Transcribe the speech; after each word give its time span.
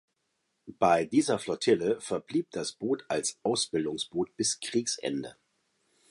Bei 0.79 1.05
dieser 1.05 1.37
Flottille 1.37 2.01
verblieb 2.01 2.49
das 2.49 2.71
Boot 2.71 3.05
als 3.07 3.37
Ausbildungsboot 3.43 4.35
bis 4.35 4.59
Kriegsende. 4.59 5.37